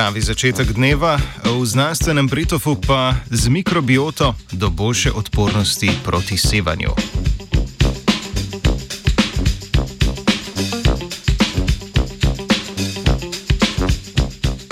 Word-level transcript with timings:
pravi 0.00 0.20
začetek 0.20 0.72
dneva, 0.72 1.20
v 1.44 1.60
znanstvenem 1.60 2.24
Britofu 2.24 2.72
pa 2.72 3.20
z 3.28 3.52
mikrobioto 3.52 4.32
do 4.52 4.72
boljše 4.72 5.12
odpornosti 5.12 5.92
proti 6.04 6.40
sevanju. 6.40 6.88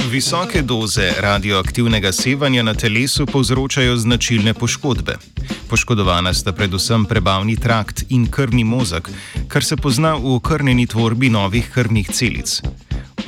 Visoke 0.08 0.62
doze 0.62 1.12
radioaktivnega 1.20 2.12
sevanja 2.12 2.62
na 2.62 2.74
telesu 2.74 3.26
povzročajo 3.26 3.96
značilne 3.96 4.54
poškodbe. 4.54 5.20
Poškodovana 5.68 6.32
sta 6.34 6.56
predvsem 6.56 7.04
prebavni 7.04 7.60
trakt 7.60 8.04
in 8.08 8.30
krvni 8.32 8.64
mozek, 8.64 9.10
kar 9.48 9.64
se 9.64 9.76
pozna 9.76 10.14
v 10.14 10.40
okrnjeni 10.40 10.86
tvorbi 10.86 11.28
novih 11.28 11.68
krvnih 11.74 12.08
celic. 12.08 12.62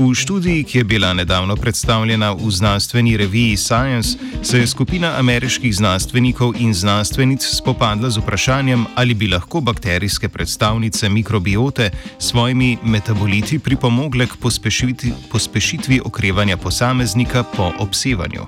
V 0.00 0.14
študiji, 0.14 0.64
ki 0.64 0.78
je 0.78 0.84
bila 0.84 1.12
nedavno 1.12 1.56
predstavljena 1.56 2.32
v 2.32 2.50
znanstveni 2.50 3.16
reviji 3.16 3.56
Science, 3.56 4.16
se 4.42 4.58
je 4.58 4.66
skupina 4.66 5.12
ameriških 5.18 5.74
znanstvenikov 5.76 6.54
in 6.58 6.72
znanstvenic 6.74 7.44
spopadla 7.44 8.10
z 8.10 8.18
vprašanjem, 8.18 8.86
ali 8.94 9.14
bi 9.14 9.28
lahko 9.28 9.60
bakterijske 9.60 10.28
predstavnice 10.28 11.08
mikrobiote 11.08 11.90
s 12.18 12.32
svojimi 12.32 12.78
metaboliti 12.82 13.58
pripomogle 13.58 14.26
k 14.26 14.36
pospešitvi, 14.40 15.12
pospešitvi 15.30 16.00
okrevanja 16.04 16.56
posameznika 16.56 17.44
po 17.56 17.72
obsevanju. 17.78 18.46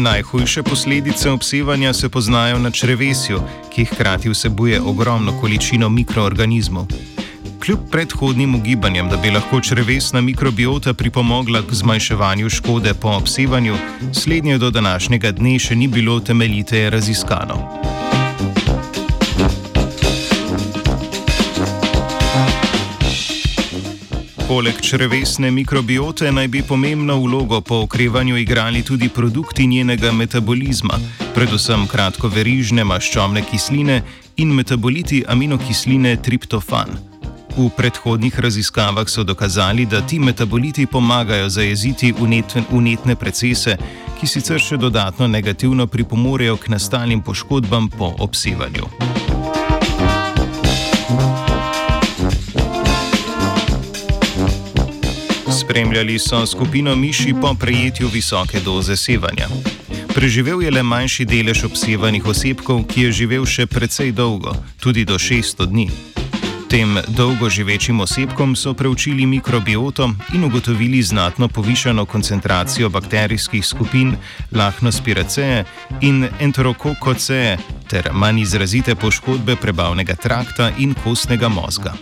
Najhujše 0.00 0.62
posledice 0.62 1.30
obsevanja 1.30 1.92
se 1.92 2.08
poznajo 2.08 2.58
na 2.58 2.70
črevesju, 2.70 3.40
ki 3.74 3.84
hkrati 3.84 4.28
vsebuje 4.28 4.80
ogromno 4.80 5.40
količino 5.40 5.88
mikroorganizmov. 5.88 6.86
Kljub 7.64 7.78
predhodnim 7.90 8.54
ugibanjem, 8.54 9.08
da 9.08 9.16
bi 9.16 9.30
lahko 9.30 9.60
črevesna 9.60 10.20
mikrobiota 10.20 10.94
pripomogla 10.94 11.62
k 11.62 11.74
zmanjševanju 11.74 12.48
škode 12.50 12.94
po 12.94 13.08
obsevanju, 13.08 13.76
slednje 14.12 14.58
do 14.58 14.70
današnjega 14.70 15.30
dne 15.30 15.58
še 15.58 15.76
ni 15.76 15.88
bilo 15.88 16.20
temeljiteje 16.20 16.90
raziskano. 16.90 17.99
Poleg 24.50 24.80
črevesne 24.82 25.50
mikrobiote 25.54 26.32
naj 26.32 26.48
bi 26.48 26.62
pomembno 26.66 27.14
vlogo 27.22 27.60
po 27.60 27.76
okrevanju 27.84 28.36
igrali 28.36 28.82
tudi 28.82 29.08
produkti 29.08 29.66
njenega 29.66 30.10
metabolizma, 30.12 30.98
predvsem 31.34 31.86
kratkoverižne 31.86 32.84
maščobne 32.84 33.44
kisline 33.50 34.00
in 34.36 34.50
metaboliti 34.54 35.22
aminokisline 35.28 36.16
triptofan. 36.16 36.98
V 37.56 37.68
predhodnih 37.76 38.40
raziskavah 38.40 39.06
so 39.08 39.22
dokazali, 39.24 39.86
da 39.86 40.00
ti 40.00 40.18
metaboliti 40.18 40.86
pomagajo 40.86 41.48
zajeziti 41.48 42.12
unetne 42.70 43.14
procese, 43.14 43.76
ki 44.18 44.26
sicer 44.26 44.58
še 44.58 44.76
dodatno 44.76 45.30
negativno 45.30 45.86
pripomorejo 45.86 46.56
k 46.56 46.74
nastalim 46.74 47.22
poškodbam 47.22 47.88
po 47.88 48.14
obsevanju. 48.18 49.09
Spremljali 55.70 56.18
so 56.18 56.46
skupino 56.46 56.96
miši 56.96 57.34
po 57.40 57.54
prejetju 57.54 58.08
visoke 58.08 58.60
doze 58.60 58.96
sevanja. 58.96 59.46
Preživel 60.14 60.62
je 60.62 60.70
le 60.70 60.82
manjši 60.82 61.24
delež 61.24 61.62
obsevanih 61.64 62.26
osebkov, 62.26 62.80
ki 62.90 63.04
je 63.04 63.12
živel 63.12 63.46
še 63.46 63.68
precej 63.70 64.10
dolgo, 64.12 64.50
tudi 64.82 65.04
do 65.06 65.14
600 65.14 65.68
dni. 65.70 65.86
Tem 66.66 66.98
dolgo 67.14 67.46
živečim 67.50 68.00
osebkom 68.00 68.56
so 68.56 68.74
preučili 68.74 69.26
mikrobioto 69.26 70.10
in 70.34 70.44
ugotovili 70.44 71.02
znatno 71.02 71.48
povišano 71.48 72.04
koncentracijo 72.04 72.90
bakterijskih 72.90 73.66
skupin 73.66 74.16
Lahnospiraceae 74.50 75.64
in 76.00 76.26
Enterokokoceae 76.40 77.56
ter 77.86 78.10
manj 78.12 78.42
izrazite 78.42 78.94
poškodbe 78.94 79.56
prebavnega 79.56 80.18
trakta 80.18 80.72
in 80.78 80.94
kostnega 81.04 81.48
mozga. 81.48 81.94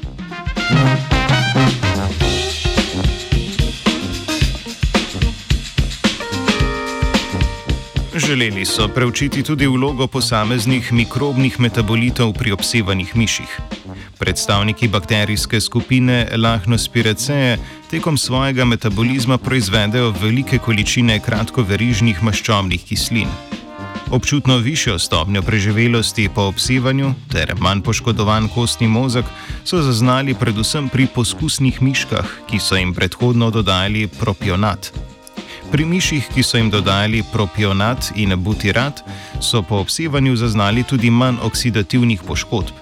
Želeli 8.29 8.65
so 8.65 8.89
preučiti 8.89 9.43
tudi 9.43 9.67
vlogo 9.67 10.07
posameznih 10.07 10.93
mikrobnih 10.93 11.61
metabolitov 11.61 12.33
pri 12.33 12.53
obsevanih 12.53 13.17
miših. 13.17 13.61
Predstavniki 14.19 14.89
bakterijske 14.89 15.61
skupine 15.61 16.29
Lahnospiraceae 16.37 17.57
tekom 17.91 18.19
svojega 18.19 18.65
metabolizma 18.65 19.39
proizvedejo 19.39 20.13
velike 20.21 20.59
količine 20.59 21.21
kratkoverižnih 21.25 22.23
maščobnih 22.23 22.85
kislin. 22.85 23.33
Občutno 24.11 24.59
višjo 24.59 24.99
stopnjo 24.99 25.43
preživelosti 25.43 26.29
po 26.35 26.51
obsevanju 26.53 27.15
ter 27.33 27.55
manj 27.59 27.81
poškodovan 27.81 28.49
kostni 28.49 28.89
mozek 28.89 29.25
so 29.65 29.81
zaznali 29.83 30.35
predvsem 30.35 30.89
pri 30.89 31.07
poskusnih 31.15 31.83
miškah, 31.83 32.41
ki 32.51 32.61
so 32.61 32.77
jim 32.77 32.95
predhodno 32.95 33.51
dodajali 33.51 34.09
propionat. 34.21 35.08
Pri 35.73 35.85
miših, 35.85 36.29
ki 36.35 36.43
so 36.43 36.57
jim 36.57 36.71
dodali 36.71 37.23
propionat 37.33 38.13
in 38.17 38.33
butirat, 38.37 39.03
so 39.41 39.63
po 39.63 39.77
obsevanju 39.85 40.37
zaznali 40.37 40.83
tudi 40.83 41.11
manj 41.11 41.37
oksidativnih 41.43 42.23
poškodb. 42.23 42.73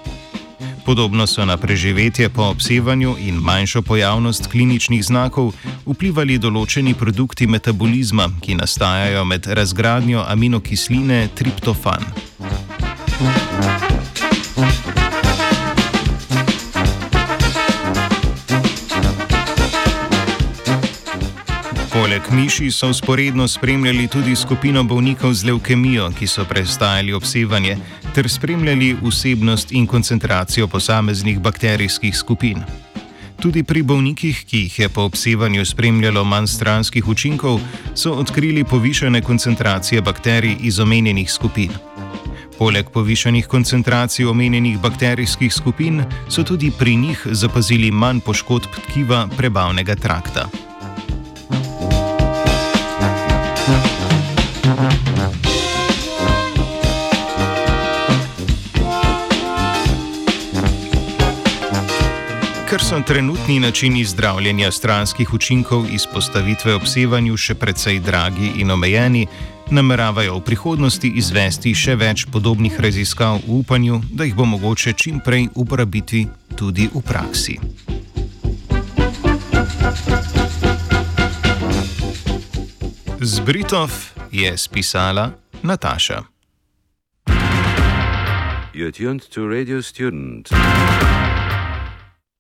Podobno 0.87 1.27
so 1.27 1.45
na 1.45 1.57
preživetje 1.57 2.29
po 2.29 2.43
obsevanju 2.43 3.17
in 3.19 3.35
manjšo 3.35 3.83
pojavnost 3.83 4.47
kliničnih 4.47 5.05
znakov 5.05 5.51
vplivali 5.87 6.39
določeni 6.39 6.95
produkti 6.95 7.47
metabolizma, 7.47 8.29
ki 8.41 8.55
nastajajo 8.55 9.25
med 9.25 9.47
razgradnjo 9.47 10.23
aminokisline 10.29 11.27
triptofan. 11.35 12.07
Poleg 21.97 22.23
miši 22.31 22.71
so 22.71 22.89
usporedno 22.89 23.49
spremljali 23.49 24.09
tudi 24.09 24.37
skupino 24.37 24.83
bolnikov 24.85 25.33
z 25.33 25.47
leukemijo, 25.49 26.11
ki 26.19 26.27
so 26.27 26.45
prestajali 26.45 27.13
obsevanje, 27.13 27.79
ter 28.15 28.29
spremljali 28.29 28.91
vsebnost 29.03 29.73
in 29.73 29.87
koncentracijo 29.87 30.69
posameznih 30.69 31.41
bakterijskih 31.41 32.17
skupin. 32.17 32.61
Tudi 33.41 33.63
pri 33.63 33.83
bolnikih, 33.83 34.45
ki 34.45 34.59
jih 34.59 34.79
je 34.79 34.89
po 34.89 35.07
obsevanju 35.09 35.65
spremljalo 35.65 36.25
manj 36.25 36.47
stranskih 36.47 37.09
učinkov, 37.09 37.61
so 37.95 38.13
odkrili 38.13 38.65
povišene 38.65 39.23
koncentracije 39.23 40.03
bakterij 40.03 40.57
iz 40.61 40.81
omenjenih 40.81 41.33
skupin. 41.33 41.73
Poleg 42.59 42.93
povišanih 42.93 43.47
koncentracij 43.47 44.27
omenjenih 44.27 44.79
bakterijskih 44.79 45.53
skupin 45.55 46.05
so 46.29 46.45
tudi 46.45 46.71
pri 46.79 46.97
njih 46.97 47.27
zapazili 47.31 47.91
manj 47.91 48.21
poškodb 48.21 48.81
tkiva 48.85 49.29
prebavnega 49.37 49.95
trakta. 49.95 50.66
Ker 53.67 53.75
so 62.83 63.01
trenutni 63.07 63.61
načini 63.61 64.05
zdravljenja 64.05 64.71
stranskih 64.71 65.35
učinkov 65.35 65.87
izpostavitve 65.91 66.75
obsevanju 66.75 67.37
še 67.37 67.55
precej 67.55 67.99
dragi 67.99 68.53
in 68.63 68.71
omejeni, 68.71 69.27
nameravajo 69.71 70.39
v 70.39 70.45
prihodnosti 70.47 71.11
izvesti 71.19 71.75
še 71.75 71.97
več 71.99 72.27
podobnih 72.31 72.81
raziskav 72.81 73.43
v 73.49 73.59
upanju, 73.59 73.99
da 74.13 74.25
jih 74.25 74.35
bo 74.35 74.45
mogoče 74.45 74.93
čim 74.93 75.19
prej 75.19 75.49
uporabiti 75.55 76.29
tudi 76.55 76.87
v 76.95 77.03
praksi. 77.03 77.59
Z 83.17 83.41
Britov 83.41 84.13
je 84.29 84.53
spisala 84.59 85.33
Nataša. 85.65 86.21
You're 88.77 88.93
tuned 88.93 89.25
to 89.33 89.49
Radio 89.49 89.81
Student. 89.81 90.53